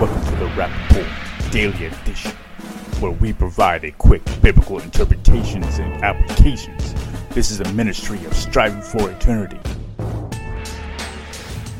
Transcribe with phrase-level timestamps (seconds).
[0.00, 2.30] Welcome to the Rapp Report Daily Edition,
[3.00, 6.94] where we provide a quick biblical interpretations and applications.
[7.34, 9.58] This is a ministry of striving for eternity.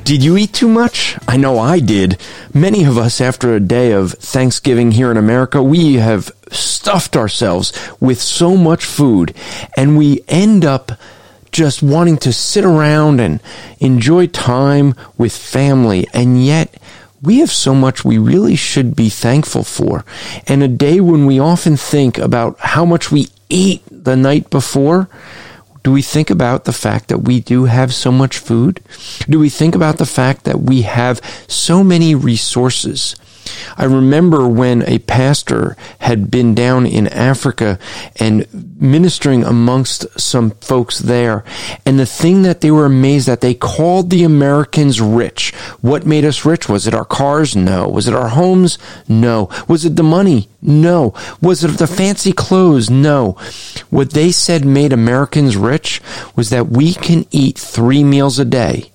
[0.04, 1.16] Did you eat too much?
[1.26, 2.20] I know I did.
[2.52, 7.72] Many of us, after a day of Thanksgiving here in America, we have stuffed ourselves
[8.00, 9.34] with so much food
[9.78, 10.92] and we end up
[11.52, 13.40] just wanting to sit around and
[13.78, 16.06] enjoy time with family.
[16.12, 16.74] And yet
[17.22, 20.04] we have so much we really should be thankful for.
[20.46, 25.08] And a day when we often think about how much we ate the night before,
[25.82, 28.80] do we think about the fact that we do have so much food?
[29.28, 33.16] Do we think about the fact that we have so many resources?
[33.76, 37.78] I remember when a pastor had been down in Africa
[38.16, 38.46] and
[38.80, 41.44] ministering amongst some folks there.
[41.86, 45.49] And the thing that they were amazed at, they called the Americans rich.
[45.80, 46.68] What made us rich?
[46.68, 47.56] Was it our cars?
[47.56, 47.88] No.
[47.88, 48.78] Was it our homes?
[49.08, 49.48] No.
[49.66, 50.48] Was it the money?
[50.60, 51.14] No.
[51.40, 52.90] Was it the fancy clothes?
[52.90, 53.32] No.
[53.88, 56.00] What they said made Americans rich
[56.36, 58.92] was that we can eat three meals a day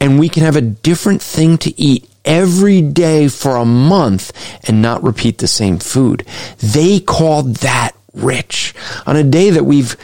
[0.00, 4.32] and we can have a different thing to eat every day for a month
[4.68, 6.26] and not repeat the same food.
[6.58, 8.74] They called that rich
[9.06, 9.96] on a day that we've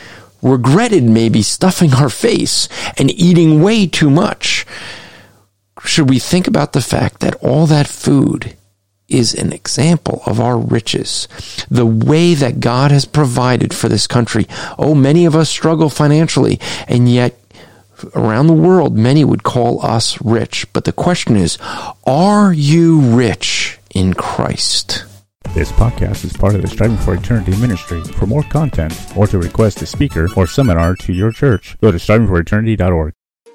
[0.43, 2.69] regretted maybe stuffing our face
[2.99, 4.67] and eating way too much.
[5.85, 8.57] Should we think about the fact that all that food
[9.09, 11.29] is an example of our riches,
[11.71, 14.47] the way that God has provided for this country.
[14.79, 16.59] Oh, many of us struggle financially,
[16.89, 17.39] and yet
[18.15, 20.67] around the world, many would call us rich.
[20.73, 21.59] But the question is,
[22.07, 25.05] are you rich in Christ?
[25.55, 28.03] This podcast is part of the Striving for Eternity ministry.
[28.03, 31.99] For more content or to request a speaker or seminar to your church, go to
[31.99, 33.13] strivingforeternity.org.